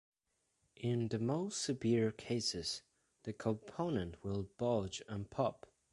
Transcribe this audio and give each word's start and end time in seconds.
In 0.77 1.09
the 1.09 1.19
most 1.19 1.61
severe 1.61 2.11
cases, 2.11 2.81
the 3.21 3.33
component 3.33 4.23
will 4.23 4.49
bulge 4.57 5.03
and 5.07 5.29
pop. 5.29 5.67